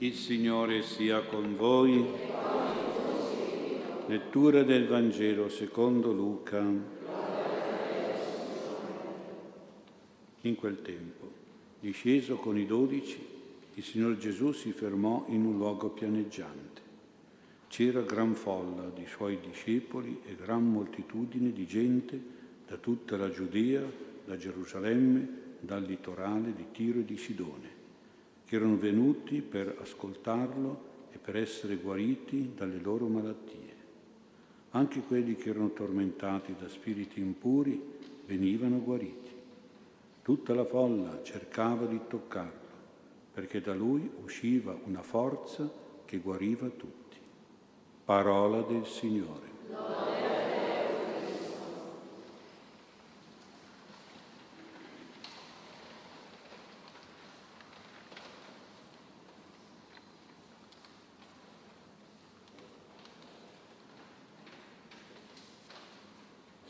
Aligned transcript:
Il 0.00 0.14
Signore 0.14 0.82
sia 0.82 1.22
con 1.22 1.56
voi. 1.56 2.06
Lettura 4.06 4.62
del 4.62 4.86
Vangelo 4.86 5.48
secondo 5.48 6.12
Luca. 6.12 6.64
In 10.42 10.54
quel 10.54 10.82
tempo, 10.82 11.32
disceso 11.80 12.36
con 12.36 12.56
i 12.56 12.64
dodici, 12.64 13.18
il 13.74 13.82
Signor 13.82 14.16
Gesù 14.18 14.52
si 14.52 14.70
fermò 14.70 15.24
in 15.30 15.44
un 15.44 15.56
luogo 15.56 15.88
pianeggiante. 15.88 16.80
C'era 17.66 18.02
gran 18.02 18.36
folla 18.36 18.88
di 18.94 19.04
suoi 19.04 19.40
discepoli 19.40 20.20
e 20.24 20.36
gran 20.36 20.64
moltitudine 20.64 21.52
di 21.52 21.66
gente 21.66 22.22
da 22.68 22.76
tutta 22.76 23.16
la 23.16 23.30
Giudea, 23.32 23.82
da 24.24 24.36
Gerusalemme, 24.36 25.56
dal 25.58 25.82
litorale 25.82 26.54
di 26.54 26.66
Tiro 26.70 27.00
e 27.00 27.04
di 27.04 27.16
Sidone 27.16 27.77
che 28.48 28.56
erano 28.56 28.78
venuti 28.78 29.42
per 29.42 29.76
ascoltarlo 29.78 30.86
e 31.12 31.18
per 31.18 31.36
essere 31.36 31.76
guariti 31.76 32.52
dalle 32.56 32.78
loro 32.80 33.06
malattie. 33.06 33.76
Anche 34.70 35.00
quelli 35.00 35.36
che 35.36 35.50
erano 35.50 35.74
tormentati 35.74 36.54
da 36.58 36.66
spiriti 36.66 37.20
impuri 37.20 37.78
venivano 38.24 38.80
guariti. 38.80 39.30
Tutta 40.22 40.54
la 40.54 40.64
folla 40.64 41.20
cercava 41.22 41.84
di 41.84 42.00
toccarlo, 42.08 42.68
perché 43.34 43.60
da 43.60 43.74
lui 43.74 44.10
usciva 44.22 44.74
una 44.84 45.02
forza 45.02 45.70
che 46.06 46.16
guariva 46.16 46.68
tutti. 46.68 47.18
Parola 48.02 48.62
del 48.62 48.86
Signore. 48.86 50.07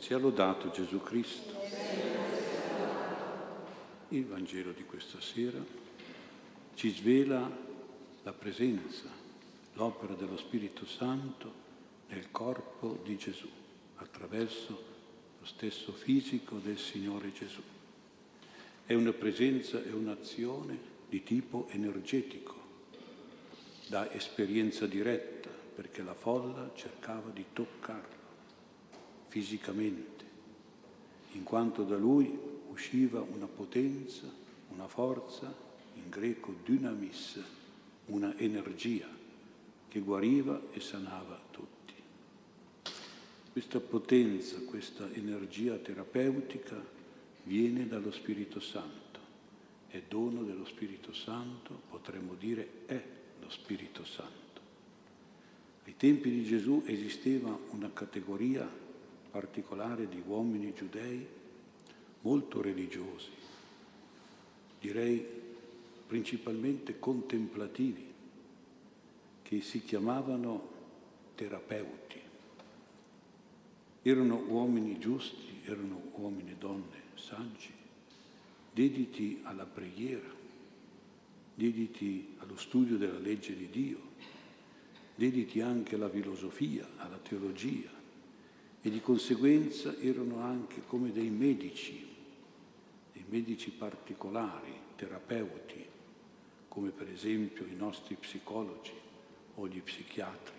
Sia 0.09 0.17
lodato 0.17 0.71
Gesù 0.71 1.03
Cristo. 1.03 1.53
Il 4.07 4.25
Vangelo 4.25 4.71
di 4.71 4.83
questa 4.83 5.21
sera 5.21 5.63
ci 6.73 6.89
svela 6.89 7.47
la 8.23 8.33
presenza, 8.33 9.03
l'opera 9.73 10.15
dello 10.15 10.35
Spirito 10.35 10.87
Santo 10.87 11.53
nel 12.07 12.31
corpo 12.31 12.99
di 13.03 13.17
Gesù, 13.17 13.47
attraverso 13.97 14.83
lo 15.37 15.45
stesso 15.45 15.91
fisico 15.91 16.57
del 16.57 16.79
Signore 16.79 17.31
Gesù. 17.31 17.61
È 18.87 18.95
una 18.95 19.13
presenza 19.13 19.79
e 19.83 19.91
un'azione 19.91 20.75
di 21.07 21.21
tipo 21.21 21.67
energetico, 21.69 22.55
da 23.85 24.11
esperienza 24.11 24.87
diretta, 24.87 25.51
perché 25.51 26.01
la 26.01 26.15
folla 26.15 26.71
cercava 26.73 27.29
di 27.29 27.45
toccarlo 27.53 28.18
fisicamente, 29.29 30.25
in 31.33 31.43
quanto 31.43 31.83
da 31.83 31.95
lui 31.95 32.37
usciva 32.69 33.21
una 33.21 33.47
potenza, 33.47 34.25
una 34.69 34.87
forza, 34.87 35.53
in 35.95 36.09
greco 36.09 36.55
dynamis, 36.65 37.39
una 38.07 38.35
energia 38.37 39.07
che 39.87 39.99
guariva 39.99 40.59
e 40.71 40.79
sanava 40.79 41.39
tutti. 41.51 41.93
Questa 43.51 43.79
potenza, 43.79 44.59
questa 44.61 45.11
energia 45.13 45.75
terapeutica 45.75 46.81
viene 47.43 47.87
dallo 47.87 48.11
Spirito 48.11 48.59
Santo, 48.59 49.19
è 49.87 50.01
dono 50.07 50.43
dello 50.43 50.65
Spirito 50.65 51.13
Santo, 51.13 51.81
potremmo 51.89 52.35
dire 52.35 52.83
è 52.85 53.03
lo 53.41 53.49
Spirito 53.49 54.05
Santo. 54.05 54.37
Ai 55.85 55.95
tempi 55.97 56.29
di 56.29 56.43
Gesù 56.43 56.83
esisteva 56.85 57.57
una 57.71 57.91
categoria 57.91 58.87
particolare 59.31 60.07
di 60.07 60.21
uomini 60.25 60.73
giudei 60.73 61.25
molto 62.21 62.61
religiosi, 62.61 63.31
direi 64.79 65.25
principalmente 66.07 66.99
contemplativi, 66.99 68.07
che 69.43 69.61
si 69.61 69.83
chiamavano 69.83 70.69
terapeuti. 71.35 72.19
Erano 74.01 74.37
uomini 74.47 74.99
giusti, 74.99 75.61
erano 75.63 76.11
uomini 76.15 76.51
e 76.51 76.55
donne 76.55 77.01
saggi, 77.15 77.71
dediti 78.71 79.41
alla 79.43 79.65
preghiera, 79.65 80.29
dediti 81.53 82.35
allo 82.37 82.57
studio 82.57 82.97
della 82.97 83.19
legge 83.19 83.55
di 83.55 83.69
Dio, 83.69 83.99
dediti 85.15 85.61
anche 85.61 85.95
alla 85.95 86.09
filosofia, 86.09 86.87
alla 86.97 87.17
teologia, 87.17 87.98
e 88.81 88.89
di 88.89 89.01
conseguenza 89.01 89.97
erano 89.97 90.39
anche 90.39 90.83
come 90.85 91.11
dei 91.11 91.29
medici, 91.29 92.07
dei 93.11 93.25
medici 93.27 93.71
particolari, 93.71 94.71
terapeuti, 94.95 95.85
come 96.67 96.91
per 96.91 97.09
esempio 97.09 97.65
i 97.65 97.75
nostri 97.75 98.15
psicologi 98.15 98.93
o 99.55 99.67
gli 99.67 99.81
psichiatri, 99.81 100.57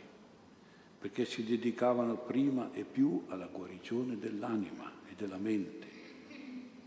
perché 0.99 1.25
si 1.25 1.45
dedicavano 1.45 2.17
prima 2.17 2.71
e 2.73 2.85
più 2.85 3.25
alla 3.29 3.47
guarigione 3.47 4.19
dell'anima 4.19 4.93
e 5.09 5.15
della 5.17 5.39
mente, 5.39 5.89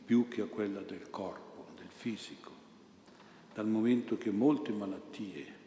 più 0.05 0.27
che 0.27 0.41
a 0.41 0.45
quella 0.45 0.81
del 0.81 1.09
corpo, 1.09 1.67
del 1.77 1.89
fisico, 1.89 2.51
dal 3.53 3.67
momento 3.67 4.17
che 4.17 4.29
molte 4.29 4.71
malattie, 4.71 5.61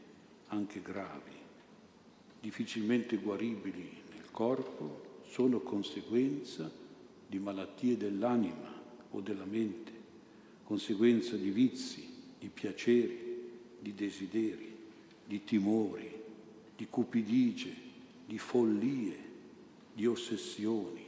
anche 0.48 0.80
gravi, 0.80 1.34
difficilmente 2.40 3.16
guaribili 3.16 4.02
nel 4.10 4.30
corpo, 4.30 5.05
sono 5.28 5.60
conseguenza 5.60 6.70
di 7.26 7.38
malattie 7.38 7.96
dell'anima 7.96 8.72
o 9.10 9.20
della 9.20 9.44
mente, 9.44 9.92
conseguenza 10.64 11.36
di 11.36 11.50
vizi, 11.50 12.08
di 12.38 12.48
piaceri, 12.48 13.18
di 13.78 13.94
desideri, 13.94 14.74
di 15.24 15.44
timori, 15.44 16.12
di 16.76 16.86
cupidigie, 16.88 17.74
di 18.26 18.38
follie, 18.38 19.16
di 19.92 20.06
ossessioni, 20.06 21.04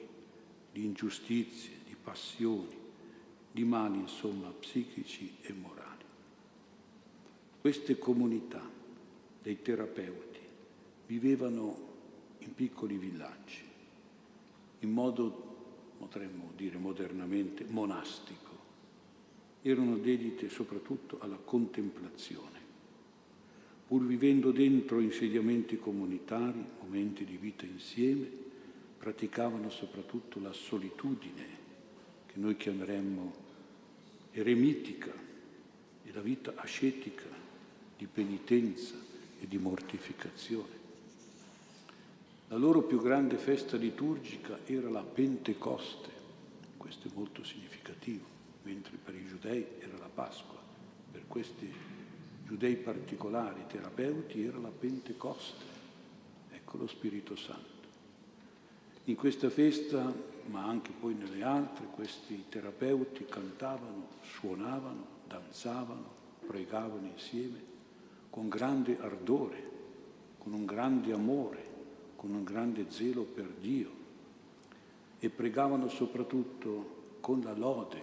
di 0.72 0.84
ingiustizie, 0.84 1.72
di 1.86 1.96
passioni, 2.00 2.76
di 3.50 3.64
mali 3.64 3.98
insomma 3.98 4.48
psichici 4.50 5.36
e 5.42 5.52
morali. 5.52 6.04
Queste 7.60 7.98
comunità 7.98 8.62
dei 9.42 9.60
terapeuti 9.60 10.38
vivevano 11.06 11.86
in 12.38 12.54
piccoli 12.54 12.96
villaggi 12.96 13.67
in 14.80 14.90
modo, 14.90 15.94
potremmo 15.98 16.52
dire 16.56 16.78
modernamente, 16.78 17.64
monastico. 17.68 18.46
Erano 19.62 19.96
dedite 19.96 20.48
soprattutto 20.48 21.18
alla 21.20 21.36
contemplazione. 21.36 22.56
Pur 23.86 24.04
vivendo 24.04 24.50
dentro 24.50 25.00
insediamenti 25.00 25.78
comunitari, 25.78 26.62
momenti 26.80 27.24
di 27.24 27.36
vita 27.36 27.64
insieme, 27.64 28.28
praticavano 28.98 29.70
soprattutto 29.70 30.40
la 30.40 30.52
solitudine, 30.52 31.46
che 32.26 32.38
noi 32.38 32.56
chiameremmo 32.56 33.46
eremitica, 34.32 35.26
e 36.04 36.12
la 36.12 36.20
vita 36.20 36.54
ascetica 36.56 37.26
di 37.96 38.06
penitenza 38.06 38.94
e 39.40 39.46
di 39.46 39.58
mortificazione. 39.58 40.76
La 42.50 42.56
loro 42.56 42.80
più 42.80 42.98
grande 43.02 43.36
festa 43.36 43.76
liturgica 43.76 44.60
era 44.64 44.88
la 44.88 45.02
Pentecoste, 45.02 46.08
questo 46.78 47.08
è 47.08 47.10
molto 47.14 47.44
significativo, 47.44 48.24
mentre 48.62 48.96
per 48.96 49.14
i 49.14 49.26
giudei 49.26 49.66
era 49.78 49.98
la 49.98 50.08
Pasqua, 50.08 50.58
per 51.12 51.24
questi 51.28 51.70
giudei 52.46 52.76
particolari, 52.76 53.66
terapeuti, 53.66 54.46
era 54.46 54.56
la 54.56 54.70
Pentecoste, 54.70 55.62
ecco 56.50 56.78
lo 56.78 56.86
Spirito 56.86 57.36
Santo. 57.36 57.86
In 59.04 59.14
questa 59.14 59.50
festa, 59.50 60.10
ma 60.46 60.64
anche 60.64 60.92
poi 60.98 61.12
nelle 61.12 61.42
altre, 61.42 61.84
questi 61.94 62.46
terapeuti 62.48 63.26
cantavano, 63.26 64.08
suonavano, 64.22 65.06
danzavano, 65.26 66.10
pregavano 66.46 67.08
insieme 67.08 67.62
con 68.30 68.48
grande 68.48 68.98
ardore, 68.98 69.70
con 70.38 70.54
un 70.54 70.64
grande 70.64 71.12
amore 71.12 71.67
con 72.18 72.34
un 72.34 72.42
grande 72.42 72.86
zelo 72.88 73.22
per 73.22 73.46
Dio 73.60 73.88
e 75.20 75.30
pregavano 75.30 75.88
soprattutto 75.88 76.96
con 77.20 77.42
la 77.42 77.54
lode, 77.54 78.02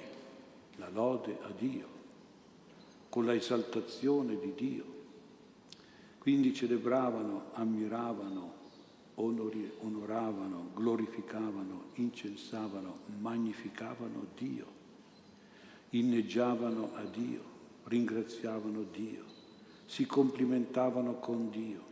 la 0.77 0.87
lode 0.87 1.37
a 1.41 1.51
Dio, 1.51 1.87
con 3.09 3.25
la 3.25 3.33
esaltazione 3.33 4.39
di 4.39 4.53
Dio. 4.55 4.85
Quindi 6.17 6.53
celebravano, 6.53 7.47
ammiravano, 7.55 8.53
onori, 9.15 9.69
onoravano, 9.81 10.69
glorificavano, 10.73 11.87
incensavano, 11.95 12.99
magnificavano 13.19 14.27
Dio, 14.37 14.65
inneggiavano 15.89 16.91
a 16.93 17.03
Dio, 17.03 17.41
ringraziavano 17.83 18.83
Dio, 18.93 19.25
si 19.85 20.05
complimentavano 20.05 21.19
con 21.19 21.49
Dio. 21.49 21.83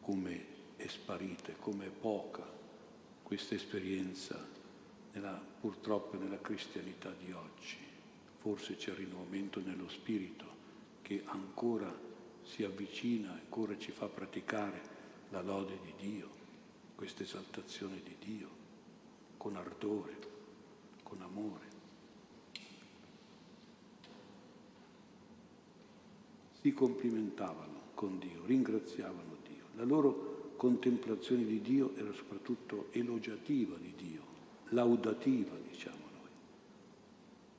Come 0.00 0.54
è 0.76 0.86
sparita, 0.86 1.52
come 1.54 1.86
è 1.86 1.90
poca 1.90 2.44
questa 3.22 3.54
esperienza 3.54 4.46
nella, 5.12 5.42
purtroppo 5.60 6.16
nella 6.16 6.40
cristianità 6.40 7.10
di 7.10 7.32
oggi. 7.32 7.76
Forse 8.36 8.76
c'è 8.76 8.94
rinnovamento 8.94 9.60
nello 9.60 9.88
spirito 9.88 10.44
che 11.02 11.22
ancora 11.26 11.92
si 12.42 12.62
avvicina, 12.62 13.32
ancora 13.32 13.76
ci 13.78 13.90
fa 13.90 14.06
praticare 14.06 14.94
la 15.30 15.42
lode 15.42 15.78
di 15.82 15.92
Dio, 15.98 16.28
questa 16.94 17.24
esaltazione 17.24 18.00
di 18.02 18.14
Dio, 18.24 18.48
con 19.36 19.56
ardore, 19.56 20.16
con 21.02 21.20
amore. 21.22 21.74
Si 26.60 26.72
complimentavano 26.72 27.90
con 27.94 28.18
Dio, 28.18 28.44
ringraziavano 28.44 29.36
Dio. 29.46 29.64
La 29.74 29.84
loro 29.84 30.35
contemplazione 30.66 31.44
di 31.44 31.60
Dio 31.60 31.94
era 31.94 32.12
soprattutto 32.12 32.88
elogiativa 32.90 33.76
di 33.80 33.92
Dio, 33.96 34.20
laudativa, 34.70 35.52
diciamo 35.70 36.04
noi. 36.12 36.30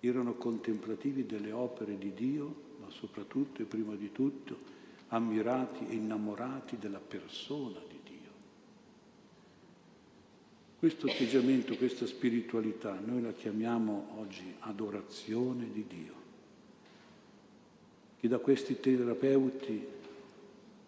Erano 0.02 0.34
contemplativi 0.34 1.26
delle 1.26 1.54
opere 1.54 1.98
di 1.98 2.14
Dio, 2.14 2.64
ma 2.82 2.90
soprattutto 2.90 3.62
e 3.62 3.66
prima 3.66 3.96
di 3.96 4.12
tutto 4.12 4.76
ammirati 5.10 5.88
e 5.88 5.94
innamorati 5.94 6.78
della 6.78 7.00
persona 7.00 7.80
di 7.88 8.00
Dio. 8.04 8.32
Questo 10.78 11.08
atteggiamento, 11.08 11.78
questa 11.78 12.06
spiritualità, 12.06 13.00
noi 13.00 13.22
la 13.22 13.32
chiamiamo 13.32 14.18
oggi 14.18 14.54
adorazione 14.60 15.72
di 15.72 15.86
Dio, 15.88 16.14
che 18.20 18.28
da 18.28 18.40
questi 18.40 18.78
terapeuti 18.78 19.96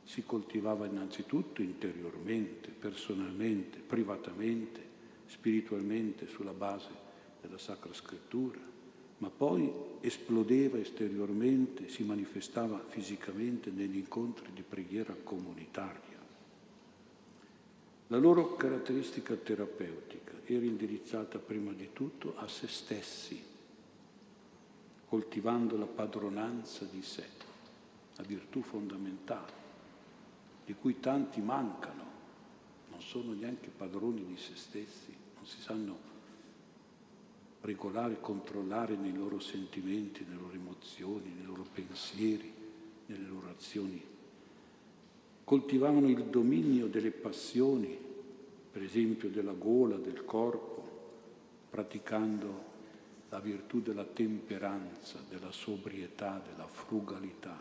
si 0.10 0.24
coltivava 0.26 0.88
innanzitutto 0.88 1.62
interiormente, 1.62 2.72
personalmente, 2.72 3.78
privatamente, 3.78 4.82
spiritualmente, 5.28 6.26
sulla 6.26 6.52
base 6.52 6.90
della 7.40 7.60
Sacra 7.60 7.94
Scrittura, 7.94 8.58
ma 9.20 9.30
poi 9.30 9.72
esplodeva 10.00 10.80
esteriormente, 10.80 11.90
si 11.90 12.02
manifestava 12.02 12.84
fisicamente 12.84 13.70
negli 13.70 13.98
incontri 13.98 14.52
di 14.52 14.64
preghiera 14.64 15.16
comunitaria. 15.24 16.18
La 18.08 18.18
loro 18.18 18.56
caratteristica 18.56 19.36
terapeutica 19.36 20.34
era 20.46 20.66
indirizzata 20.66 21.38
prima 21.38 21.72
di 21.72 21.90
tutto 21.94 22.34
a 22.38 22.48
se 22.48 22.68
stessi, 22.68 23.40
coltivando 25.08 25.78
la 25.78 25.86
padronanza 25.86 26.86
di 26.86 27.04
sé, 27.04 27.26
la 28.16 28.24
virtù 28.24 28.64
fondamentale, 28.64 29.69
di 30.70 30.76
cui 30.80 31.00
tanti 31.00 31.42
mancano, 31.42 32.04
non 32.92 33.02
sono 33.02 33.34
neanche 33.34 33.70
padroni 33.76 34.24
di 34.24 34.38
se 34.38 34.56
stessi, 34.56 35.12
non 35.34 35.44
si 35.44 35.60
sanno 35.62 35.98
regolare, 37.62 38.20
controllare 38.20 38.96
nei 38.96 39.16
loro 39.16 39.40
sentimenti, 39.40 40.24
nelle 40.24 40.40
loro 40.40 40.54
emozioni, 40.54 41.34
nei 41.34 41.44
loro 41.44 41.66
pensieri, 41.74 42.54
nelle 43.08 43.28
loro 43.28 43.50
azioni. 43.50 44.00
Coltivavano 45.44 46.08
il 46.08 46.26
dominio 46.26 46.86
delle 46.86 47.10
passioni, 47.10 47.98
per 48.72 48.84
esempio 48.84 49.28
della 49.30 49.54
gola, 49.54 49.96
del 49.96 50.24
corpo, 50.24 50.88
praticando 51.72 52.64
la 53.30 53.40
virtù 53.40 53.82
della 53.82 54.06
temperanza, 54.06 55.18
della 55.28 55.52
sobrietà, 55.52 56.40
della 56.48 56.68
frugalità, 56.68 57.60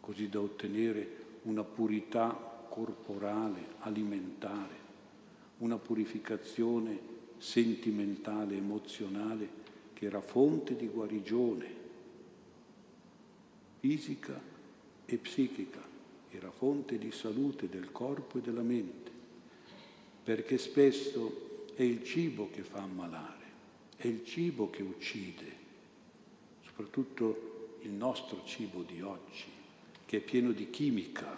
così 0.00 0.30
da 0.30 0.40
ottenere 0.40 1.24
una 1.44 1.64
purità 1.64 2.52
corporale, 2.68 3.74
alimentare, 3.80 4.82
una 5.58 5.78
purificazione 5.78 6.98
sentimentale, 7.38 8.56
emozionale, 8.56 9.62
che 9.92 10.06
era 10.06 10.20
fonte 10.20 10.76
di 10.76 10.88
guarigione 10.88 11.82
fisica 13.78 14.40
e 15.04 15.16
psichica, 15.18 15.80
era 16.30 16.50
fonte 16.50 16.98
di 16.98 17.10
salute 17.10 17.68
del 17.68 17.92
corpo 17.92 18.38
e 18.38 18.40
della 18.40 18.62
mente, 18.62 19.10
perché 20.24 20.58
spesso 20.58 21.66
è 21.74 21.82
il 21.82 22.02
cibo 22.02 22.48
che 22.50 22.62
fa 22.62 22.82
ammalare, 22.82 23.44
è 23.96 24.06
il 24.06 24.24
cibo 24.24 24.70
che 24.70 24.82
uccide, 24.82 25.56
soprattutto 26.64 27.78
il 27.82 27.90
nostro 27.90 28.42
cibo 28.44 28.82
di 28.82 29.02
oggi, 29.02 29.44
che 30.14 30.20
è 30.20 30.22
pieno 30.22 30.52
di 30.52 30.70
chimica, 30.70 31.36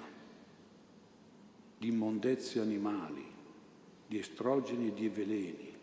di 1.78 1.88
immondezze 1.88 2.60
animali, 2.60 3.24
di 4.06 4.18
estrogeni 4.18 4.88
e 4.88 4.92
di 4.92 5.08
veleni 5.08 5.74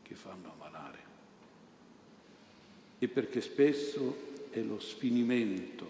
che 0.00 0.14
fanno 0.14 0.52
ammalare. 0.52 0.98
E 2.98 3.08
perché 3.08 3.42
spesso 3.42 4.46
è 4.48 4.62
lo 4.62 4.80
sfinimento 4.80 5.86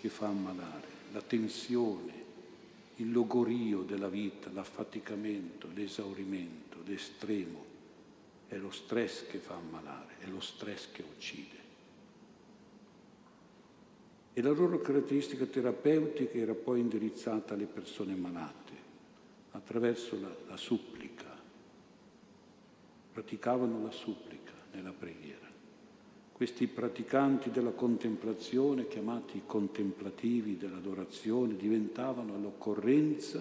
che 0.00 0.08
fa 0.08 0.26
ammalare, 0.26 0.88
la 1.12 1.22
tensione, 1.22 2.24
il 2.96 3.12
logorio 3.12 3.82
della 3.82 4.08
vita, 4.08 4.50
l'affaticamento, 4.50 5.68
l'esaurimento, 5.72 6.78
l'estremo. 6.84 7.64
È 8.48 8.56
lo 8.56 8.72
stress 8.72 9.24
che 9.28 9.38
fa 9.38 9.54
ammalare, 9.54 10.16
è 10.18 10.26
lo 10.26 10.40
stress 10.40 10.90
che 10.90 11.02
uccide. 11.02 11.63
E 14.36 14.42
la 14.42 14.50
loro 14.50 14.80
caratteristica 14.80 15.46
terapeutica 15.46 16.36
era 16.36 16.54
poi 16.54 16.80
indirizzata 16.80 17.54
alle 17.54 17.66
persone 17.66 18.16
malate 18.16 18.72
attraverso 19.52 20.18
la, 20.20 20.34
la 20.48 20.56
supplica, 20.56 21.24
praticavano 23.12 23.80
la 23.80 23.92
supplica 23.92 24.50
nella 24.72 24.92
preghiera. 24.92 25.46
Questi 26.32 26.66
praticanti 26.66 27.52
della 27.52 27.70
contemplazione, 27.70 28.88
chiamati 28.88 29.42
contemplativi 29.46 30.56
dell'adorazione, 30.56 31.54
diventavano 31.54 32.34
all'occorrenza 32.34 33.40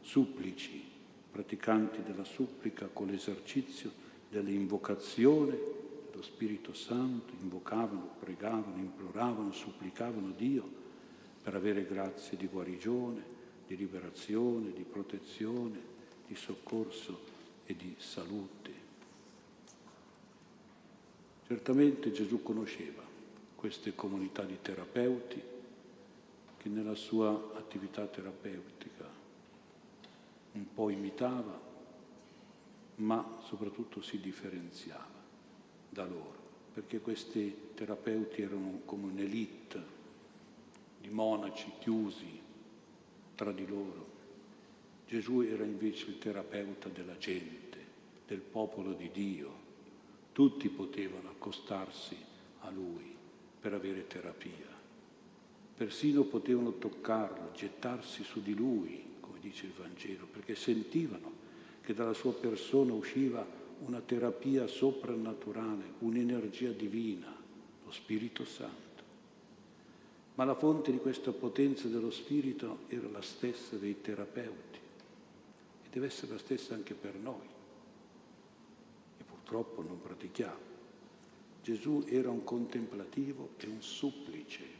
supplici, 0.00 0.82
praticanti 1.30 2.02
della 2.02 2.24
supplica 2.24 2.88
con 2.92 3.06
l'esercizio 3.06 3.92
dell'invocazione 4.28 5.56
dello 6.18 6.22
Spirito 6.22 6.74
Santo, 6.74 7.32
invocavano, 7.40 8.16
pregavano, 8.18 8.76
imploravano, 8.76 9.52
supplicavano 9.52 10.32
Dio 10.36 10.68
per 11.40 11.54
avere 11.54 11.86
grazie 11.86 12.36
di 12.36 12.48
guarigione, 12.48 13.22
di 13.68 13.76
liberazione, 13.76 14.72
di 14.72 14.82
protezione, 14.82 15.78
di 16.26 16.34
soccorso 16.34 17.20
e 17.64 17.76
di 17.76 17.94
salute. 17.98 18.86
Certamente 21.46 22.10
Gesù 22.10 22.42
conosceva 22.42 23.02
queste 23.54 23.94
comunità 23.94 24.42
di 24.42 24.58
terapeuti 24.60 25.40
che 26.56 26.68
nella 26.68 26.96
sua 26.96 27.52
attività 27.54 28.04
terapeutica 28.06 29.08
un 30.52 30.74
po' 30.74 30.90
imitava, 30.90 31.60
ma 32.96 33.38
soprattutto 33.44 34.02
si 34.02 34.18
differenziava 34.18 35.17
da 35.88 36.04
loro, 36.04 36.36
perché 36.74 37.00
questi 37.00 37.54
terapeuti 37.74 38.42
erano 38.42 38.80
come 38.84 39.06
un'elite 39.12 39.96
di 41.00 41.08
monaci 41.08 41.72
chiusi 41.78 42.40
tra 43.34 43.52
di 43.52 43.66
loro. 43.66 44.16
Gesù 45.06 45.40
era 45.40 45.64
invece 45.64 46.08
il 46.08 46.18
terapeuta 46.18 46.88
della 46.88 47.16
gente, 47.16 47.78
del 48.26 48.40
popolo 48.40 48.92
di 48.92 49.10
Dio, 49.10 49.66
tutti 50.32 50.68
potevano 50.68 51.30
accostarsi 51.30 52.16
a 52.60 52.70
lui 52.70 53.14
per 53.60 53.72
avere 53.72 54.06
terapia. 54.06 54.76
Persino 55.76 56.24
potevano 56.24 56.74
toccarlo, 56.74 57.52
gettarsi 57.52 58.22
su 58.22 58.42
di 58.42 58.54
lui, 58.54 59.02
come 59.20 59.38
dice 59.40 59.66
il 59.66 59.72
Vangelo, 59.72 60.26
perché 60.26 60.54
sentivano 60.54 61.32
che 61.80 61.94
dalla 61.94 62.12
sua 62.12 62.34
persona 62.34 62.92
usciva 62.92 63.46
una 63.84 64.00
terapia 64.00 64.66
soprannaturale, 64.66 65.94
un'energia 66.00 66.70
divina, 66.70 67.34
lo 67.84 67.90
Spirito 67.90 68.44
Santo. 68.44 68.86
Ma 70.34 70.44
la 70.44 70.54
fonte 70.54 70.92
di 70.92 70.98
questa 70.98 71.32
potenza 71.32 71.88
dello 71.88 72.10
Spirito 72.10 72.80
era 72.88 73.08
la 73.08 73.22
stessa 73.22 73.76
dei 73.76 74.00
terapeuti 74.00 74.78
e 75.84 75.88
deve 75.90 76.06
essere 76.06 76.32
la 76.32 76.38
stessa 76.38 76.74
anche 76.74 76.94
per 76.94 77.14
noi 77.14 77.56
purtroppo 79.48 79.82
non 79.82 79.98
pratichiamo. 79.98 80.66
Gesù 81.62 82.04
era 82.06 82.28
un 82.28 82.44
contemplativo 82.44 83.50
e 83.56 83.66
un 83.66 83.80
supplice. 83.80 84.76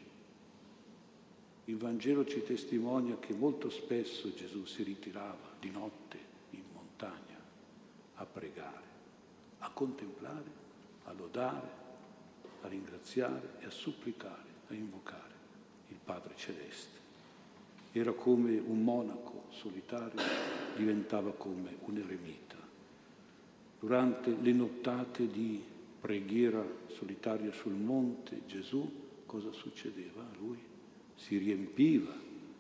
Il 1.64 1.78
Vangelo 1.78 2.26
ci 2.26 2.43
testimonia 2.43 3.19
che 3.19 3.33
molto 3.33 3.71
spesso 3.71 4.33
Gesù 4.35 4.67
si 4.67 4.83
ritirava 4.83 5.57
di 5.59 5.71
notte 5.71 6.19
in 6.50 6.62
montagna 6.73 7.37
a 8.17 8.25
pregare, 8.26 8.87
contemplare, 9.78 10.50
a 11.04 11.12
lodare, 11.12 11.68
a 12.62 12.66
ringraziare 12.66 13.58
e 13.61 13.66
a 13.66 13.70
supplicare 13.70 14.56
a 14.70 14.75
invocare 14.75 15.35
il 15.90 15.99
Padre 16.04 16.35
Celeste. 16.35 16.99
Era 17.92 18.11
come 18.11 18.58
un 18.58 18.82
monaco 18.82 19.44
solitario, 19.50 20.20
diventava 20.75 21.30
come 21.30 21.76
un 21.85 21.97
eremita. 21.97 22.56
Durante 23.78 24.37
le 24.40 24.52
nottate 24.52 25.28
di 25.28 25.62
preghiera 26.00 26.64
solitaria 26.88 27.52
sul 27.52 27.75
monte, 27.75 28.42
Gesù 28.47 28.90
cosa 29.26 29.52
succedeva 29.52 30.23
a 30.23 30.37
lui? 30.38 30.58
Si 31.14 31.38
riempiva 31.38 32.12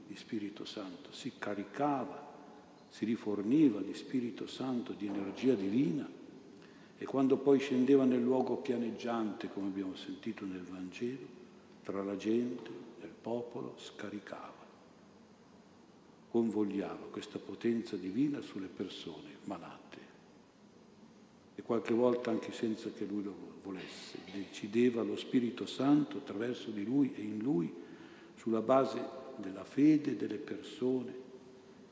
di 0.06 0.14
Spirito 0.14 0.64
Santo, 0.64 1.10
si 1.10 1.32
caricava, 1.36 2.26
si 2.88 3.04
riforniva 3.04 3.80
di 3.80 3.94
Spirito 3.94 4.46
Santo, 4.46 4.92
di 4.92 5.08
energia 5.08 5.54
divina 5.54 6.17
e 6.98 7.04
quando 7.04 7.36
poi 7.36 7.60
scendeva 7.60 8.04
nel 8.04 8.22
luogo 8.22 8.56
pianeggiante, 8.56 9.48
come 9.48 9.68
abbiamo 9.68 9.94
sentito 9.94 10.44
nel 10.44 10.64
Vangelo, 10.64 11.36
tra 11.84 12.02
la 12.02 12.16
gente, 12.16 12.70
il 13.00 13.14
popolo, 13.22 13.76
scaricava, 13.78 14.66
convogliava 16.30 17.06
questa 17.06 17.38
potenza 17.38 17.96
divina 17.96 18.40
sulle 18.40 18.66
persone 18.66 19.36
malate. 19.44 19.98
E 21.54 21.62
qualche 21.62 21.94
volta 21.94 22.30
anche 22.30 22.52
senza 22.52 22.90
che 22.90 23.04
lui 23.04 23.22
lo 23.22 23.34
volesse, 23.62 24.18
decideva 24.32 25.02
lo 25.02 25.16
Spirito 25.16 25.66
Santo 25.66 26.18
attraverso 26.18 26.70
di 26.70 26.84
lui 26.84 27.14
e 27.14 27.20
in 27.20 27.38
lui 27.38 27.72
sulla 28.34 28.60
base 28.60 29.00
della 29.36 29.64
fede 29.64 30.16
delle 30.16 30.38
persone, 30.38 31.14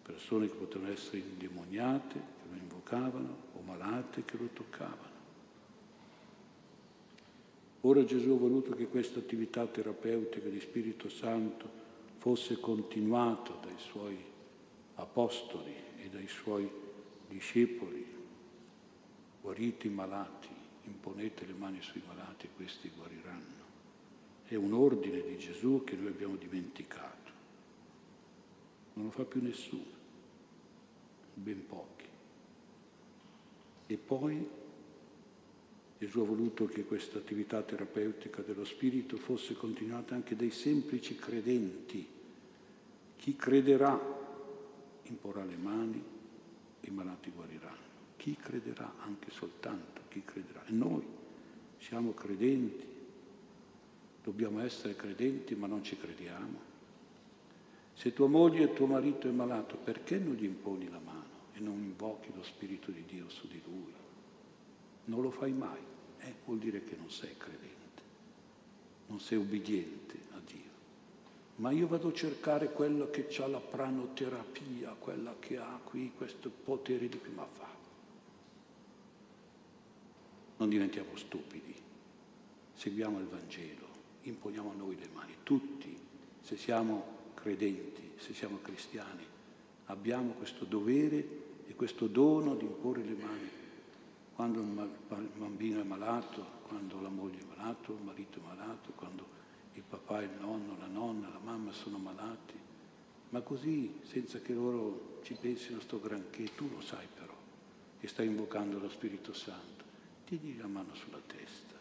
persone 0.03 0.49
che 0.49 0.57
potevano 0.57 0.93
essere 0.93 1.19
indemoniate, 1.19 2.35
che 2.47 2.55
lo 2.55 2.61
invocavano, 2.61 3.45
malate 3.67 4.25
che 4.25 4.37
lo 4.37 4.47
toccavano. 4.53 5.15
Ora 7.83 8.05
Gesù 8.05 8.31
ha 8.31 8.39
voluto 8.39 8.75
che 8.75 8.87
questa 8.89 9.19
attività 9.19 9.67
terapeutica 9.67 10.49
di 10.49 10.61
Spirito 10.61 11.09
Santo 11.09 11.85
fosse 12.17 12.59
continuata 12.59 13.53
dai 13.63 13.79
suoi 13.79 14.17
apostoli 14.95 15.75
e 15.99 16.09
dai 16.09 16.27
suoi 16.27 16.69
discepoli, 17.29 18.05
guariti 19.41 19.87
i 19.87 19.91
malati, 19.91 20.49
imponete 20.85 21.45
le 21.47 21.53
mani 21.53 21.81
sui 21.83 22.03
malati 22.07 22.47
e 22.47 22.51
questi 22.57 22.91
guariranno. 22.97 23.65
È 24.45 24.55
un 24.55 24.73
ordine 24.73 25.23
di 25.23 25.39
Gesù 25.39 25.83
che 25.85 25.97
noi 25.97 26.09
abbiamo 26.09 26.37
dimenticato. 26.37 27.15
Non 28.95 29.07
lo 29.07 29.11
fa 29.11 29.25
più 29.25 29.43
nessuno, 29.43 29.95
ben 31.35 31.67
pochi. 31.67 32.06
E 33.87 33.97
poi 33.97 34.49
Gesù 35.99 36.21
ha 36.21 36.25
voluto 36.25 36.67
che 36.67 36.85
questa 36.85 37.19
attività 37.19 37.63
terapeutica 37.63 38.43
dello 38.43 38.65
Spirito 38.65 39.17
fosse 39.17 39.55
continuata 39.55 40.15
anche 40.15 40.37
dai 40.37 40.51
semplici 40.51 41.17
credenti. 41.17 42.07
Chi 43.17 43.35
crederà 43.35 43.99
imporrà 45.05 45.45
le 45.45 45.57
mani 45.57 46.03
i 46.81 46.91
malati 46.91 47.31
guariranno. 47.31 47.85
Chi 48.17 48.37
crederà 48.37 48.95
anche 48.99 49.31
soltanto, 49.31 50.03
chi 50.09 50.23
crederà. 50.25 50.65
E 50.67 50.73
noi 50.73 51.05
siamo 51.79 52.13
credenti, 52.13 52.87
dobbiamo 54.23 54.61
essere 54.61 54.97
credenti 54.97 55.55
ma 55.55 55.67
non 55.67 55.83
ci 55.83 55.97
crediamo. 55.97 56.75
Se 57.95 58.13
tua 58.13 58.27
moglie 58.29 58.65
e 58.65 58.73
tuo 58.75 58.87
marito 58.87 59.29
è 59.29 59.31
malato, 59.31 59.77
perché 59.77 60.19
non 60.19 60.35
gli 60.35 60.45
imponi 60.45 60.91
la 60.91 61.01
mano? 61.03 61.16
E 61.57 61.61
non 61.61 61.83
invochi 61.83 62.31
lo 62.35 62.43
Spirito 62.43 62.91
di 62.91 63.05
Dio 63.07 63.29
su 63.31 63.49
di 63.49 63.61
lui. 63.65 63.93
Non 65.07 65.23
lo 65.23 65.31
fai 65.31 65.53
mai, 65.53 65.81
eh? 66.19 66.35
vuol 66.45 66.59
dire 66.59 66.85
che 66.85 66.97
non 66.97 67.11
sei 67.11 67.35
credente, 67.37 68.03
non 69.07 69.21
sei 69.21 69.39
ubbidiente 69.39 70.19
a 70.33 70.41
Dio. 70.45 70.75
Ma 71.57 71.71
io 71.71 71.87
vado 71.87 72.09
a 72.09 72.13
cercare 72.13 72.71
quello 72.73 73.09
che 73.11 73.29
ha 73.39 73.47
la 73.47 73.61
pranoterapia, 73.61 74.95
quella 74.99 75.35
che 75.39 75.57
ha 75.57 75.81
qui 75.83 76.13
questo 76.15 76.51
potere 76.51 77.09
di 77.09 77.17
prima 77.17 77.47
fa. 77.47 77.69
Non 80.59 80.69
diventiamo 80.69 81.17
stupidi, 81.17 81.75
seguiamo 82.75 83.19
il 83.19 83.27
Vangelo, 83.27 83.87
imponiamo 84.23 84.73
a 84.73 84.75
noi 84.75 84.99
le 84.99 85.09
mani, 85.15 85.37
tutti, 85.43 85.99
se 86.43 86.59
siamo 86.59 87.15
credenti, 87.35 88.13
se 88.17 88.35
siamo 88.35 88.59
cristiani, 88.61 89.25
abbiamo 89.87 90.33
questo 90.33 90.65
dovere 90.65 91.45
e 91.67 91.75
questo 91.75 92.07
dono 92.07 92.55
di 92.55 92.65
imporre 92.65 93.03
le 93.03 93.15
mani 93.15 93.65
quando 94.37 94.61
un 94.61 94.89
bambino 95.39 95.81
è 95.81 95.83
malato, 95.83 96.45
quando 96.69 97.01
la 97.01 97.09
moglie 97.09 97.41
è 97.41 97.57
malata, 97.57 97.91
il 97.91 98.03
marito 98.05 98.39
è 98.39 98.43
malato, 98.43 98.93
quando 98.95 99.27
il 99.73 99.83
papà, 99.83 100.21
il 100.23 100.31
nonno, 100.39 100.77
la 100.79 100.87
nonna, 100.87 101.31
la 101.31 101.41
mamma 101.43 101.73
sono 101.73 101.97
malati, 101.97 102.53
ma 103.31 103.41
così 103.41 104.01
senza 104.03 104.41
che 104.41 104.53
loro 104.53 105.21
ci 105.23 105.39
pensino 105.41 105.81
sto 105.81 105.99
granché, 105.99 106.55
tu 106.55 106.69
lo 106.69 106.83
sai 106.83 107.07
però, 107.15 107.35
che 107.99 108.09
stai 108.09 108.27
invocando 108.27 108.79
lo 108.79 108.91
Spirito 108.91 109.33
Santo, 109.33 109.85
tieni 110.27 110.59
la 110.59 110.67
mano 110.67 110.95
sulla 110.95 111.21
testa 111.27 111.75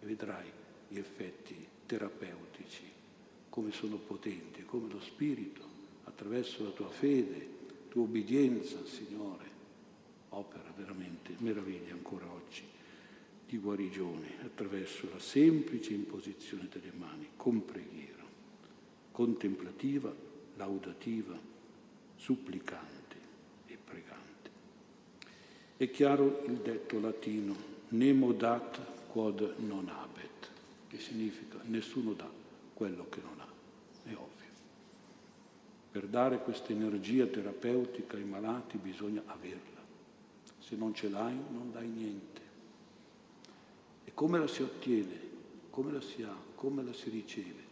e 0.00 0.06
vedrai 0.06 0.50
gli 0.88 0.96
effetti 0.96 1.68
terapeutici, 1.84 2.90
come 3.50 3.72
sono 3.72 3.96
potenti, 3.96 4.64
come 4.64 4.90
lo 4.90 5.00
Spirito, 5.00 5.60
attraverso 6.04 6.64
la 6.64 6.70
tua 6.70 6.88
fede, 6.88 7.58
tua 7.90 8.04
obbedienza 8.04 8.78
Signore 8.86 9.48
opera 10.30 10.72
veramente 10.76 11.34
meraviglia 11.38 11.92
ancora 11.92 12.24
oggi 12.30 12.62
di 13.46 13.58
guarigione 13.58 14.36
attraverso 14.44 15.08
la 15.12 15.18
semplice 15.18 15.92
imposizione 15.92 16.68
delle 16.70 16.92
mani 16.96 17.30
con 17.34 17.64
preghiera, 17.64 18.22
contemplativa, 19.10 20.14
laudativa, 20.54 21.36
supplicante 22.14 23.16
e 23.66 23.76
pregante. 23.82 24.50
È 25.76 25.90
chiaro 25.90 26.44
il 26.46 26.58
detto 26.58 27.00
latino 27.00 27.56
nemo 27.88 28.32
dat 28.32 28.80
quod 29.08 29.56
non 29.58 29.88
habet, 29.88 30.48
che 30.86 31.00
significa 31.00 31.58
nessuno 31.64 32.12
dà 32.12 32.30
quello 32.72 33.08
che 33.08 33.20
non 33.20 33.40
ha. 33.40 33.50
Per 35.90 36.06
dare 36.06 36.38
questa 36.38 36.70
energia 36.70 37.26
terapeutica 37.26 38.16
ai 38.16 38.24
malati 38.24 38.78
bisogna 38.78 39.22
averla. 39.26 39.80
Se 40.60 40.76
non 40.76 40.94
ce 40.94 41.08
l'hai 41.08 41.34
non 41.34 41.72
dai 41.72 41.88
niente. 41.88 42.40
E 44.04 44.14
come 44.14 44.38
la 44.38 44.46
si 44.46 44.62
ottiene? 44.62 45.28
Come 45.70 45.90
la 45.90 46.00
si 46.00 46.22
ha? 46.22 46.34
Come 46.54 46.84
la 46.84 46.92
si 46.92 47.10
riceve? 47.10 47.68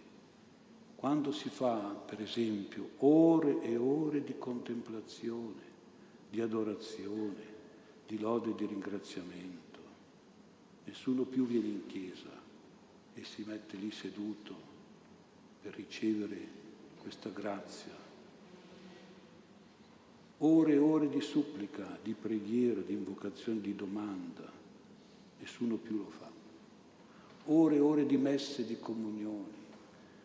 Quando 0.96 1.30
si 1.30 1.48
fa, 1.48 1.76
per 1.76 2.20
esempio, 2.20 2.90
ore 2.98 3.60
e 3.60 3.76
ore 3.76 4.24
di 4.24 4.34
contemplazione, 4.36 5.62
di 6.28 6.40
adorazione, 6.40 7.56
di 8.04 8.18
lode 8.18 8.50
e 8.50 8.54
di 8.56 8.66
ringraziamento, 8.66 9.78
nessuno 10.86 11.22
più 11.22 11.46
viene 11.46 11.68
in 11.68 11.86
chiesa 11.86 12.30
e 13.14 13.24
si 13.24 13.44
mette 13.46 13.76
lì 13.76 13.92
seduto 13.92 14.56
per 15.62 15.74
ricevere 15.74 16.56
questa 17.00 17.28
grazia 17.28 18.07
ore 20.38 20.74
e 20.74 20.78
ore 20.78 21.08
di 21.08 21.20
supplica, 21.20 21.98
di 22.02 22.14
preghiera, 22.14 22.80
di 22.80 22.92
invocazione, 22.92 23.60
di 23.60 23.74
domanda, 23.74 24.50
nessuno 25.40 25.76
più 25.76 25.98
lo 25.98 26.10
fa. 26.10 26.30
Ore 27.46 27.76
e 27.76 27.80
ore 27.80 28.06
di 28.06 28.16
messe, 28.16 28.64
di 28.64 28.78
comunioni. 28.78 29.56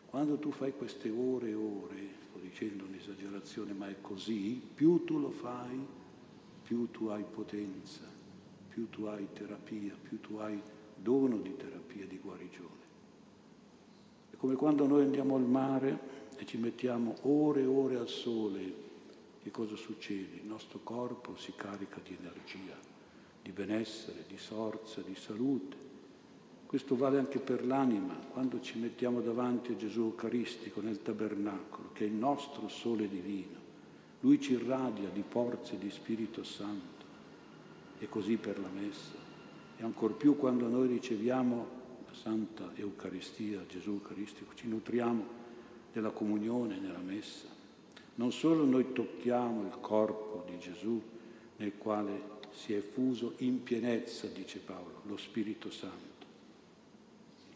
Quando 0.09 0.37
tu 0.37 0.51
fai 0.51 0.73
queste 0.73 1.09
ore 1.09 1.49
e 1.49 1.53
ore, 1.55 2.07
sto 2.29 2.37
dicendo 2.39 2.83
un'esagerazione, 2.85 3.73
ma 3.73 3.87
è 3.89 3.95
così, 4.01 4.61
più 4.73 5.03
tu 5.03 5.19
lo 5.19 5.31
fai, 5.31 5.83
più 6.61 6.91
tu 6.91 7.07
hai 7.07 7.23
potenza, 7.23 8.01
più 8.69 8.89
tu 8.89 9.03
hai 9.05 9.27
terapia, 9.33 9.95
più 9.99 10.19
tu 10.19 10.35
hai 10.35 10.61
dono 10.95 11.37
di 11.37 11.55
terapia, 11.55 12.05
di 12.05 12.19
guarigione. 12.19 12.81
È 14.29 14.35
come 14.35 14.55
quando 14.55 14.85
noi 14.85 15.03
andiamo 15.03 15.35
al 15.35 15.43
mare 15.43 16.21
e 16.37 16.45
ci 16.45 16.57
mettiamo 16.57 17.15
ore 17.21 17.61
e 17.61 17.65
ore 17.65 17.95
al 17.95 18.09
sole 18.09 18.82
che 19.43 19.51
cosa 19.51 19.75
succede? 19.75 20.37
Il 20.37 20.45
nostro 20.45 20.79
corpo 20.83 21.35
si 21.35 21.51
carica 21.53 21.99
di 22.01 22.15
energia, 22.17 22.77
di 23.41 23.51
benessere, 23.51 24.23
di 24.25 24.37
forza, 24.37 25.01
di 25.01 25.15
salute. 25.15 25.75
Questo 26.65 26.95
vale 26.95 27.19
anche 27.19 27.39
per 27.39 27.65
l'anima, 27.65 28.15
quando 28.31 28.61
ci 28.61 28.79
mettiamo 28.79 29.19
davanti 29.19 29.73
a 29.73 29.75
Gesù 29.75 29.99
Eucaristico 30.03 30.79
nel 30.79 31.01
tabernacolo, 31.01 31.89
che 31.91 32.05
è 32.05 32.07
il 32.07 32.13
nostro 32.13 32.69
sole 32.69 33.09
divino. 33.09 33.59
Lui 34.21 34.39
ci 34.39 34.53
irradia 34.53 35.09
di 35.09 35.23
forza 35.27 35.73
e 35.73 35.77
di 35.77 35.91
Spirito 35.91 36.45
Santo. 36.45 37.03
E 37.99 38.07
così 38.07 38.37
per 38.37 38.57
la 38.59 38.69
messa. 38.69 39.17
E 39.75 39.83
ancor 39.83 40.15
più 40.15 40.37
quando 40.37 40.69
noi 40.69 40.87
riceviamo 40.87 41.67
la 42.07 42.13
Santa 42.13 42.71
Eucaristia, 42.75 43.65
Gesù 43.67 43.89
Eucaristico, 43.91 44.55
ci 44.55 44.69
nutriamo 44.69 45.41
della 45.91 46.11
comunione 46.11 46.79
nella 46.79 46.99
messa 46.99 47.52
non 48.15 48.31
solo 48.31 48.63
noi 48.65 48.93
tocchiamo 48.93 49.65
il 49.65 49.77
corpo 49.79 50.43
di 50.47 50.59
Gesù 50.59 51.01
nel 51.57 51.73
quale 51.77 52.31
si 52.51 52.73
è 52.73 52.79
fuso 52.79 53.33
in 53.37 53.63
pienezza, 53.63 54.27
dice 54.27 54.59
Paolo, 54.59 55.01
lo 55.03 55.17
Spirito 55.17 55.71
Santo, 55.71 56.25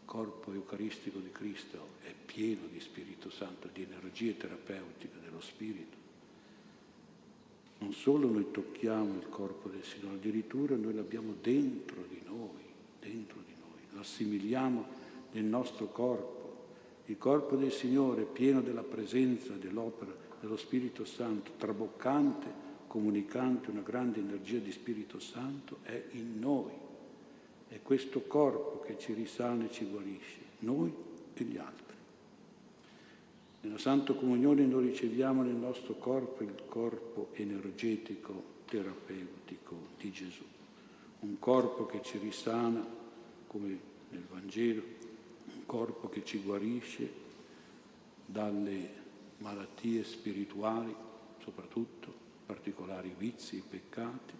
corpo 0.04 0.52
eucaristico 0.52 1.18
di 1.20 1.30
Cristo 1.30 1.96
è 2.02 2.12
pieno 2.12 2.62
di 2.70 2.80
Spirito 2.80 3.30
Santo, 3.30 3.68
di 3.72 3.82
energie 3.82 4.36
terapeutiche 4.36 5.18
dello 5.22 5.40
Spirito. 5.40 5.96
Non 7.80 7.92
solo 7.92 8.28
noi 8.28 8.50
tocchiamo 8.50 9.14
il 9.14 9.28
corpo 9.28 9.68
del 9.68 9.84
Signore, 9.84 10.16
addirittura 10.16 10.74
noi 10.74 10.94
l'abbiamo 10.94 11.34
dentro 11.40 12.02
di 12.08 12.20
noi, 12.26 12.64
dentro 12.98 13.40
di 13.46 13.54
noi, 13.60 13.80
lo 13.92 14.00
assimiliamo 14.00 14.86
nel 15.32 15.44
nostro 15.44 15.86
corpo. 15.86 16.36
Il 17.06 17.18
corpo 17.18 17.54
del 17.54 17.70
Signore, 17.70 18.24
pieno 18.24 18.60
della 18.60 18.82
presenza, 18.82 19.52
dell'opera 19.52 20.26
dello 20.40 20.56
Spirito 20.56 21.04
Santo, 21.04 21.52
traboccante, 21.56 22.66
comunicante 22.86 23.70
una 23.70 23.80
grande 23.80 24.20
energia 24.20 24.58
di 24.58 24.72
Spirito 24.72 25.18
Santo, 25.18 25.78
è 25.82 26.02
in 26.12 26.38
noi. 26.38 26.72
È 27.68 27.80
questo 27.82 28.22
corpo 28.22 28.80
che 28.80 28.98
ci 28.98 29.12
risana 29.12 29.64
e 29.64 29.70
ci 29.70 29.84
guarisce, 29.86 30.38
noi 30.60 30.92
e 31.34 31.44
gli 31.44 31.56
altri. 31.56 31.96
Nella 33.60 33.78
Santa 33.78 34.14
Comunione 34.14 34.64
noi 34.64 34.86
riceviamo 34.86 35.42
nel 35.42 35.54
nostro 35.54 35.94
corpo 35.94 36.44
il 36.44 36.54
corpo 36.68 37.30
energetico, 37.32 38.56
terapeutico 38.66 39.76
di 39.98 40.10
Gesù. 40.12 40.44
Un 41.20 41.38
corpo 41.38 41.84
che 41.86 42.00
ci 42.02 42.18
risana, 42.18 42.86
come 43.48 43.78
nel 44.10 44.24
Vangelo, 44.30 44.82
un 45.54 45.66
corpo 45.66 46.08
che 46.08 46.24
ci 46.24 46.38
guarisce 46.38 47.10
dalle 48.24 48.97
malattie 49.38 50.04
spirituali, 50.04 50.94
soprattutto, 51.42 52.26
particolari 52.46 53.14
vizi, 53.16 53.62
peccati, 53.68 54.34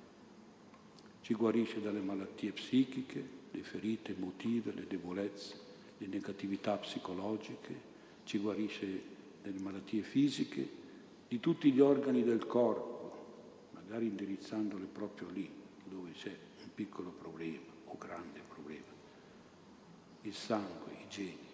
ci 1.21 1.35
guarisce 1.35 1.81
dalle 1.81 2.01
malattie 2.01 2.53
psichiche, 2.53 3.37
le 3.51 3.63
ferite 3.63 4.15
emotive, 4.15 4.73
le 4.73 4.87
debolezze, 4.87 5.67
le 5.99 6.07
negatività 6.07 6.77
psicologiche, 6.77 7.87
ci 8.25 8.39
guarisce 8.39 9.03
dalle 9.43 9.59
malattie 9.59 10.03
fisiche, 10.03 10.77
di 11.29 11.41
tutti 11.41 11.71
gli 11.71 11.81
organi 11.81 12.25
del 12.25 12.47
corpo, 12.47 13.69
magari 13.73 14.07
indirizzandole 14.07 14.87
proprio 14.87 15.29
lì 15.29 15.51
dove 15.85 16.13
c'è 16.13 16.35
un 16.63 16.71
piccolo 16.75 17.11
problema 17.11 17.67
o 17.85 17.97
grande 17.99 18.41
problema, 18.49 18.87
il 20.23 20.35
sangue, 20.35 20.93
i 20.93 21.09
geni. 21.09 21.48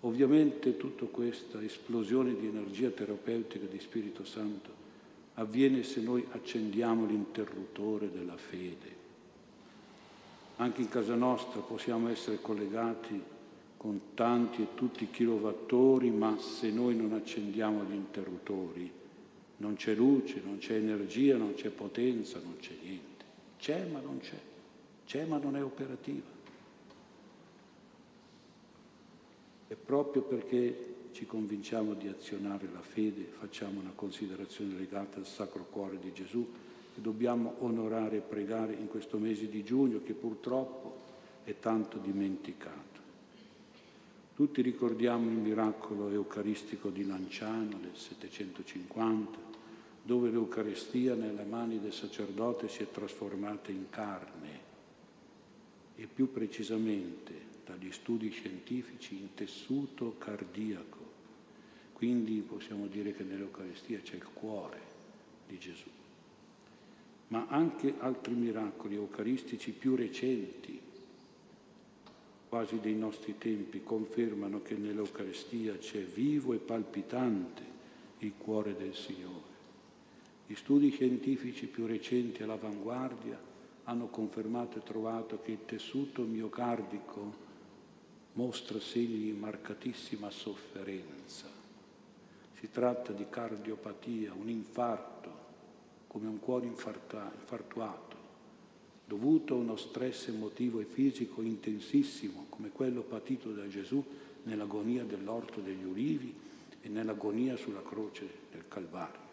Ovviamente 0.00 0.76
tutta 0.76 1.04
questa 1.06 1.62
esplosione 1.62 2.34
di 2.34 2.46
energia 2.46 2.88
terapeutica 2.90 3.66
di 3.66 3.78
Spirito 3.78 4.24
Santo 4.24 4.70
avviene 5.34 5.82
se 5.82 6.00
noi 6.00 6.26
accendiamo 6.30 7.06
l'interruttore 7.06 8.10
della 8.10 8.36
fede. 8.36 8.98
Anche 10.56 10.80
in 10.80 10.88
casa 10.88 11.14
nostra 11.14 11.60
possiamo 11.60 12.08
essere 12.08 12.40
collegati 12.40 13.20
con 13.76 14.00
tanti 14.14 14.62
e 14.62 14.74
tutti 14.74 15.04
i 15.04 15.10
kilowattori, 15.10 16.10
ma 16.10 16.38
se 16.38 16.70
noi 16.70 16.94
non 16.96 17.12
accendiamo 17.12 17.84
gli 17.84 17.94
interruttori 17.94 18.98
non 19.60 19.74
c'è 19.74 19.94
luce, 19.94 20.40
non 20.44 20.58
c'è 20.58 20.74
energia, 20.74 21.36
non 21.36 21.54
c'è 21.54 21.68
potenza, 21.68 22.40
non 22.42 22.56
c'è 22.58 22.74
niente. 22.82 23.24
C'è 23.58 23.86
ma 23.86 24.00
non 24.00 24.18
c'è, 24.20 24.38
c'è 25.06 25.24
ma 25.26 25.38
non 25.38 25.56
è 25.56 25.62
operativa. 25.62 26.39
E 29.70 29.76
proprio 29.76 30.22
perché 30.22 30.94
ci 31.12 31.26
convinciamo 31.26 31.94
di 31.94 32.08
azionare 32.08 32.68
la 32.72 32.80
fede, 32.80 33.22
facciamo 33.22 33.78
una 33.78 33.92
considerazione 33.94 34.74
legata 34.74 35.20
al 35.20 35.26
Sacro 35.26 35.64
Cuore 35.70 36.00
di 36.00 36.12
Gesù 36.12 36.44
che 36.92 37.00
dobbiamo 37.00 37.54
onorare 37.60 38.16
e 38.16 38.20
pregare 38.20 38.72
in 38.72 38.88
questo 38.88 39.16
mese 39.18 39.48
di 39.48 39.62
giugno 39.62 40.02
che 40.02 40.12
purtroppo 40.12 40.96
è 41.44 41.54
tanto 41.60 41.98
dimenticato. 41.98 42.98
Tutti 44.34 44.60
ricordiamo 44.60 45.30
il 45.30 45.36
miracolo 45.36 46.08
eucaristico 46.08 46.88
di 46.88 47.06
Lanciano 47.06 47.78
del 47.80 47.94
750, 47.94 49.38
dove 50.02 50.30
l'Eucaristia 50.30 51.14
nelle 51.14 51.44
mani 51.44 51.78
del 51.78 51.92
sacerdote 51.92 52.68
si 52.68 52.82
è 52.82 52.90
trasformata 52.90 53.70
in 53.70 53.88
carne 53.88 54.68
e 55.94 56.08
più 56.12 56.32
precisamente 56.32 57.49
dagli 57.70 57.92
studi 57.92 58.30
scientifici 58.30 59.16
in 59.16 59.34
tessuto 59.34 60.16
cardiaco 60.18 61.10
quindi 62.00 62.40
possiamo 62.40 62.86
dire 62.86 63.12
che 63.12 63.24
nell'Eucaristia 63.24 64.00
c'è 64.00 64.14
il 64.14 64.26
cuore 64.32 64.80
di 65.46 65.58
Gesù. 65.58 65.90
Ma 67.28 67.44
anche 67.46 67.92
altri 67.98 68.32
miracoli 68.32 68.94
eucaristici 68.94 69.72
più 69.72 69.96
recenti, 69.96 70.80
quasi 72.48 72.80
dei 72.80 72.94
nostri 72.94 73.36
tempi, 73.36 73.82
confermano 73.82 74.62
che 74.62 74.76
nell'Eucaristia 74.76 75.76
c'è 75.76 76.00
vivo 76.00 76.54
e 76.54 76.56
palpitante 76.56 77.62
il 78.20 78.32
cuore 78.38 78.74
del 78.74 78.94
Signore. 78.94 79.48
Gli 80.46 80.54
studi 80.54 80.88
scientifici 80.92 81.66
più 81.66 81.84
recenti 81.84 82.42
all'avanguardia 82.42 83.38
hanno 83.84 84.06
confermato 84.06 84.78
e 84.78 84.82
trovato 84.84 85.42
che 85.42 85.50
il 85.50 85.66
tessuto 85.66 86.22
miocardico 86.22 87.48
mostra 88.34 88.80
segni 88.80 89.18
di 89.18 89.32
marcatissima 89.32 90.30
sofferenza 90.30 91.60
si 92.60 92.68
tratta 92.70 93.12
di 93.12 93.24
cardiopatia, 93.30 94.34
un 94.34 94.50
infarto, 94.50 95.32
come 96.06 96.28
un 96.28 96.38
cuore 96.38 96.66
infartuato, 96.66 98.16
dovuto 99.06 99.54
a 99.54 99.56
uno 99.56 99.76
stress 99.76 100.28
emotivo 100.28 100.78
e 100.78 100.84
fisico 100.84 101.40
intensissimo, 101.40 102.46
come 102.50 102.68
quello 102.68 103.00
patito 103.00 103.50
da 103.52 103.66
Gesù 103.66 104.04
nell'agonia 104.42 105.04
dell'orto 105.04 105.60
degli 105.60 105.84
ulivi 105.84 106.34
e 106.82 106.88
nell'agonia 106.90 107.56
sulla 107.56 107.82
croce 107.82 108.28
del 108.50 108.68
Calvario. 108.68 109.28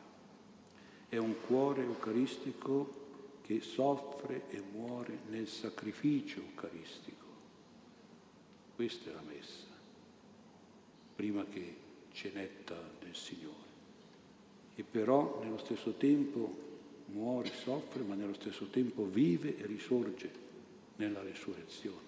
È 1.10 1.18
un 1.18 1.36
cuore 1.46 1.84
eucaristico 1.84 3.06
che 3.42 3.60
soffre 3.60 4.44
e 4.48 4.64
muore 4.72 5.20
nel 5.28 5.50
sacrificio 5.50 6.40
eucaristico. 6.40 7.27
Questa 8.78 9.10
è 9.10 9.14
la 9.14 9.24
messa, 9.28 9.66
prima 11.16 11.44
che 11.46 11.76
cenetta 12.12 12.76
del 13.00 13.16
Signore. 13.16 13.66
E 14.76 14.84
però 14.84 15.40
nello 15.44 15.58
stesso 15.58 15.94
tempo 15.94 16.66
muore, 17.08 17.52
soffre, 17.52 18.04
ma 18.04 18.14
nello 18.14 18.36
stesso 18.36 18.68
tempo 18.68 19.04
vive 19.04 19.58
e 19.58 19.66
risorge 19.66 20.30
nella 20.98 21.24
resurrezione. 21.24 22.06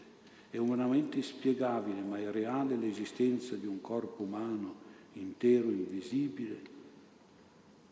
È 0.52 0.58
umanamente 0.58 1.18
inspiegabile, 1.18 2.02
ma 2.02 2.20
è 2.20 2.30
reale 2.30 2.76
l'esistenza 2.76 3.56
di 3.56 3.66
un 3.66 3.82
corpo 3.82 4.22
umano 4.22 4.76
intero, 5.14 5.70
invisibile, 5.70 6.62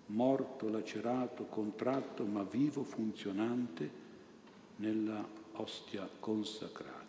morto, 0.08 0.70
lacerato, 0.70 1.46
contratto, 1.46 2.26
ma 2.26 2.44
vivo, 2.44 2.84
funzionante 2.84 3.90
nella 4.76 5.28
ostia 5.54 6.08
consacrata, 6.20 7.07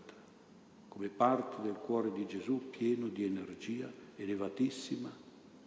come 0.99 1.11
parte 1.11 1.63
del 1.63 1.77
cuore 1.77 2.11
di 2.11 2.27
Gesù 2.27 2.71
pieno 2.71 3.07
di 3.07 3.23
energia 3.23 3.89
elevatissima, 4.17 5.09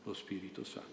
lo 0.04 0.14
Spirito 0.14 0.66
Santo. 0.66 0.90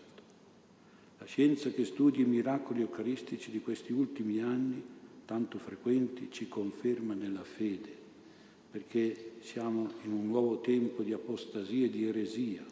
La 1.18 1.27
scienza 1.27 1.70
che 1.70 1.85
studia 1.85 2.24
i 2.24 2.29
miracoli 2.29 2.83
eucaristici 2.83 3.51
di 3.51 3.61
questi 3.61 3.92
ultimi 3.92 4.40
anni, 4.40 4.81
tanto 5.24 5.59
frequenti, 5.59 6.29
ci 6.31 6.46
conferma 6.46 7.14
nella 7.14 7.42
fede, 7.42 7.92
perché 8.70 9.33
siamo 9.40 9.90
in 10.05 10.12
un 10.12 10.29
nuovo 10.29 10.61
tempo 10.61 11.03
di 11.03 11.12
apostasia 11.12 11.87
e 11.87 11.90
di 11.90 12.07
eresia, 12.07 12.64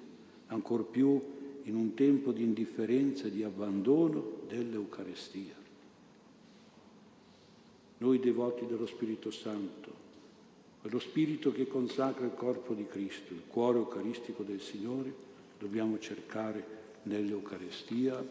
ancor 0.46 0.86
più 0.86 1.20
in 1.64 1.74
un 1.74 1.94
tempo 1.94 2.30
di 2.30 2.44
indifferenza 2.44 3.26
e 3.26 3.32
di 3.32 3.42
abbandono 3.42 4.42
dell'Eucarestia. 4.46 5.54
Noi 7.98 8.20
devoti 8.20 8.66
dello 8.66 8.86
Spirito 8.86 9.32
Santo, 9.32 10.05
quello 10.86 11.00
spirito 11.00 11.50
che 11.50 11.66
consacra 11.66 12.26
il 12.26 12.34
corpo 12.34 12.72
di 12.72 12.86
Cristo, 12.86 13.34
il 13.34 13.42
cuore 13.48 13.78
eucaristico 13.78 14.44
del 14.44 14.60
Signore, 14.60 15.12
dobbiamo 15.58 15.98
cercare 15.98 16.64
nell'Eucaristia 17.02 18.24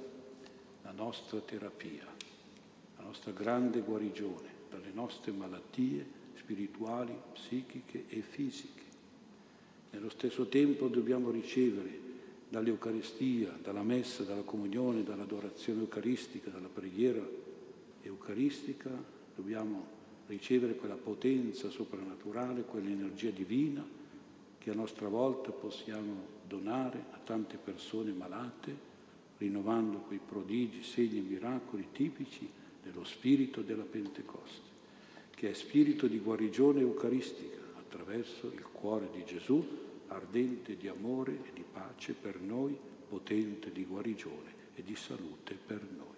la 0.83 0.91
nostra 0.91 1.39
terapia, 1.39 2.05
la 2.95 3.03
nostra 3.03 3.33
grande 3.33 3.81
guarigione 3.81 4.47
dalle 4.69 4.91
nostre 4.93 5.33
malattie 5.33 6.07
spirituali, 6.37 7.13
psichiche 7.33 8.05
e 8.07 8.21
fisiche. 8.21 8.83
Nello 9.91 10.09
stesso 10.09 10.47
tempo 10.47 10.87
dobbiamo 10.87 11.31
ricevere 11.31 11.99
dall'Eucaristia, 12.47 13.59
dalla 13.61 13.83
messa, 13.83 14.23
dalla 14.23 14.43
comunione, 14.43 15.03
dall'adorazione 15.03 15.81
eucaristica, 15.81 16.49
dalla 16.51 16.69
preghiera 16.73 17.21
eucaristica, 18.03 18.91
dobbiamo 19.35 19.94
ricevere 20.27 20.75
quella 20.75 20.95
potenza 20.95 21.69
soprannaturale, 21.69 22.63
quell'energia 22.63 23.29
divina 23.29 23.85
che 24.57 24.71
a 24.71 24.73
nostra 24.73 25.07
volta 25.07 25.51
possiamo 25.51 26.33
donare 26.47 27.05
a 27.11 27.19
tante 27.23 27.57
persone 27.57 28.11
malate, 28.11 28.93
rinnovando 29.37 29.99
quei 29.99 30.19
prodigi, 30.23 30.81
segni 30.81 31.19
e 31.19 31.21
miracoli 31.21 31.87
tipici 31.91 32.49
dello 32.81 33.03
spirito 33.03 33.61
della 33.61 33.83
Pentecoste, 33.83 34.69
che 35.35 35.51
è 35.51 35.53
spirito 35.53 36.07
di 36.07 36.19
guarigione 36.19 36.79
eucaristica 36.79 37.57
attraverso 37.77 38.47
il 38.47 38.63
cuore 38.63 39.09
di 39.11 39.23
Gesù, 39.25 39.63
ardente 40.07 40.77
di 40.77 40.87
amore 40.87 41.33
e 41.43 41.53
di 41.53 41.63
pace 41.71 42.13
per 42.13 42.39
noi, 42.39 42.75
potente 43.07 43.71
di 43.71 43.85
guarigione 43.85 44.53
e 44.75 44.83
di 44.83 44.95
salute 44.95 45.55
per 45.55 45.81
noi. 45.95 46.14